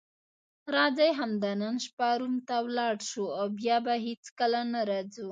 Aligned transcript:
راځئ 0.75 1.09
همدا 1.19 1.51
نن 1.61 1.75
شپه 1.85 2.09
روم 2.19 2.35
ته 2.47 2.55
ولاړ 2.65 2.95
شو 3.09 3.23
او 3.39 3.45
بیا 3.59 3.77
به 3.85 3.93
هیڅکله 4.07 4.61
نه 4.73 4.81
راځو. 4.89 5.29